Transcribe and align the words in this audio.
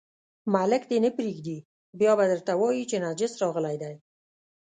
ملک 0.53 0.83
دې 0.91 0.97
نه 1.05 1.09
پرېږدي، 1.17 1.57
بیا 1.99 2.11
به 2.17 2.25
درته 2.31 2.53
وایي 2.59 2.83
چې 2.89 2.95
نجس 3.05 3.33
راغلی 3.41 3.75
دی. 3.81 3.93